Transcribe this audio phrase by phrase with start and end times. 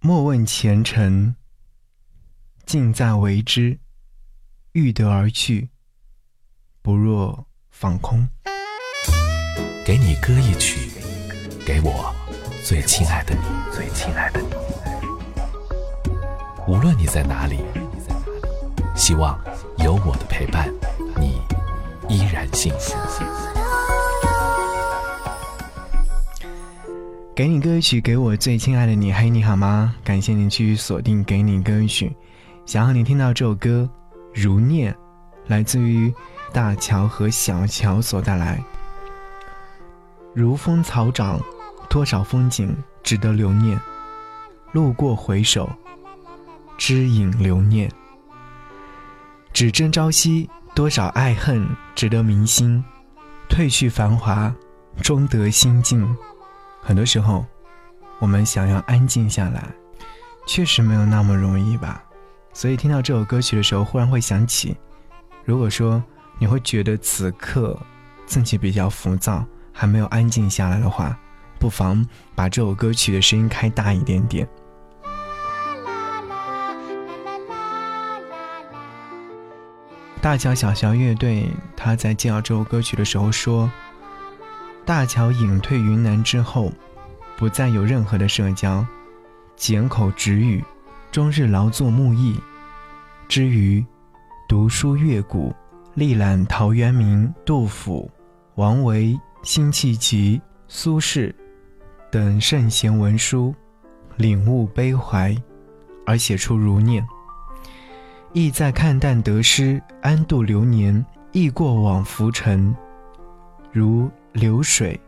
[0.00, 1.34] 莫问前程，
[2.64, 3.80] 尽在为之。
[4.72, 5.70] 欲得而去，
[6.82, 8.28] 不若放空。
[9.84, 10.88] 给你歌一曲，
[11.66, 12.14] 给我
[12.64, 13.40] 最亲爱的你，
[13.74, 14.48] 最亲爱的你。
[16.68, 17.58] 无论你在哪里，
[18.94, 19.36] 希望
[19.78, 20.72] 有我的陪伴，
[21.16, 21.40] 你
[22.08, 22.94] 依然幸福。
[27.38, 29.12] 给你歌曲，给我最亲爱的你。
[29.12, 29.94] 嘿，你好吗？
[30.02, 32.12] 感谢你去锁定给你歌曲，
[32.66, 33.88] 想要你听到这首歌
[34.42, 34.92] 《如念》，
[35.46, 36.12] 来自于
[36.52, 38.60] 大乔和小乔所带来。
[40.34, 41.40] 如风草长，
[41.88, 43.80] 多少风景值得留念。
[44.72, 45.70] 路过回首，
[46.76, 47.88] 知影留念。
[49.52, 51.64] 只争朝夕，多少爱恨
[51.94, 52.84] 值得铭心。
[53.48, 54.52] 褪去繁华，
[55.00, 56.04] 终得心静。
[56.82, 57.44] 很多时候，
[58.18, 59.62] 我们想要安静下来，
[60.46, 62.02] 确实没有那么容易吧。
[62.52, 64.76] 所以听到这首歌曲的时候，忽然会想起，
[65.44, 66.02] 如果说
[66.38, 67.78] 你会觉得此刻
[68.26, 69.44] 自己比较浮躁。
[69.80, 71.16] 还没有安静下来的话，
[71.60, 74.48] 不妨把这首歌曲的声音开大一点点。
[80.20, 83.70] 大乔小乔乐队他在介绍这首歌曲的时候说
[84.88, 86.72] ：“大乔隐退云南之后，
[87.36, 88.82] 不再有任何的社交，
[89.54, 90.64] 简口直语，
[91.12, 92.40] 终日劳作木艺，
[93.28, 93.84] 之余
[94.48, 95.54] 读书阅古，
[95.92, 98.10] 历览陶渊明、杜甫、
[98.54, 101.32] 王维。”辛弃疾、苏轼
[102.10, 103.54] 等圣贤文书，
[104.16, 105.36] 领悟悲怀，
[106.06, 107.06] 而写出如念。
[108.32, 112.74] 意在看淡得失，安度流年，忆过往浮沉，
[113.70, 115.00] 如流水，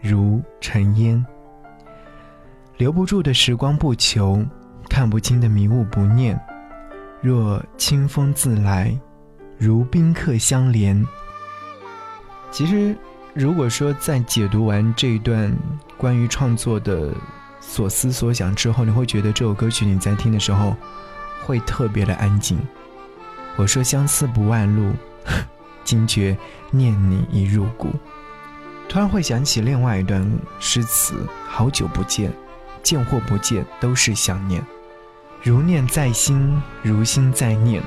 [0.00, 1.24] 如尘烟。
[2.76, 4.44] 留不住的时光不求，
[4.88, 6.40] 看不清的迷雾不念。
[7.20, 8.98] 若清风自来，
[9.58, 11.06] 如宾客相连。
[12.50, 12.96] 其实。
[13.34, 15.50] 如果说在解读完这一段
[15.96, 17.14] 关于创作的
[17.60, 20.76] 所思所想之后，你会觉得这首歌曲你在听的时候
[21.42, 22.58] 会特别的安静。
[23.56, 24.92] 我说相思不万路，
[25.82, 26.36] 惊觉
[26.70, 27.88] 念你已入骨。
[28.92, 30.22] 突然会想起另外一段
[30.60, 31.14] 诗词：
[31.48, 32.30] 好久不见，
[32.82, 34.62] 见或不见都是想念，
[35.42, 37.82] 如念在心，如心在念。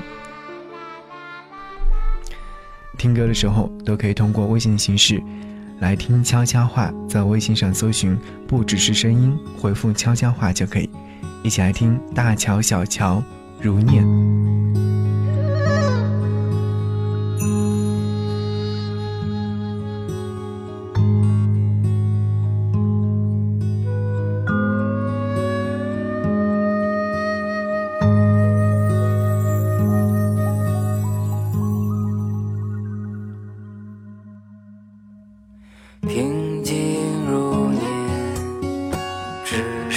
[2.98, 5.22] 听歌的时候都可以通过微信的形式
[5.78, 8.18] 来听悄悄话，在微信上搜寻
[8.48, 10.90] “不只是声音”，回复“悄悄话”就可以，
[11.44, 13.22] 一起来听大乔小乔
[13.60, 14.04] 如念。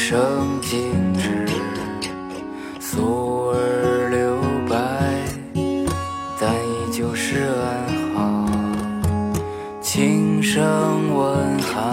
[0.10, 1.46] 生静止，
[2.80, 4.76] 俗而留白，
[6.42, 8.50] 但依旧是安好。
[9.82, 11.86] 轻声问寒，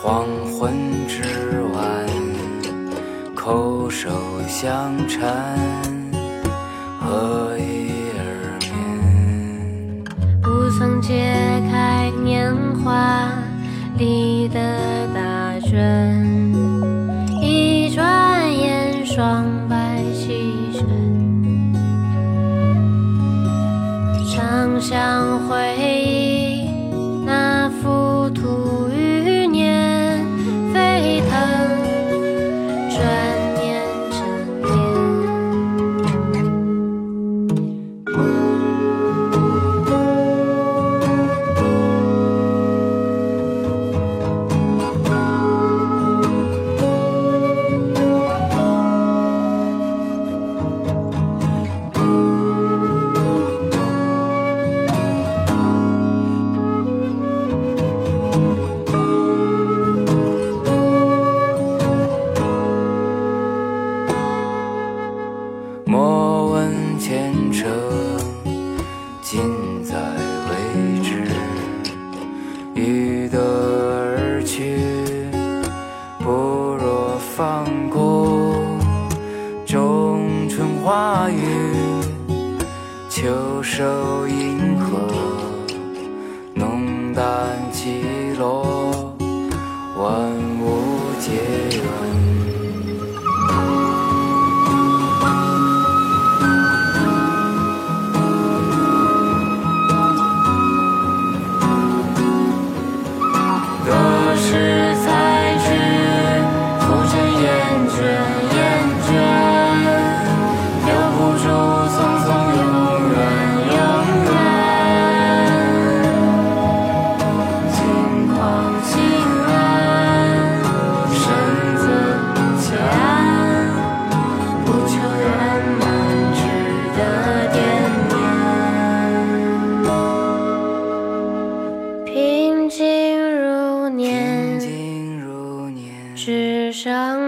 [0.00, 0.72] 黄昏
[1.06, 2.06] 之晚，
[3.36, 4.08] 叩首
[4.48, 5.79] 相搀。
[19.20, 20.80] 霜白启程，
[24.32, 25.69] 常相回
[83.80, 85.19] 秋收银河，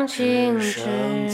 [0.06, 1.31] 生静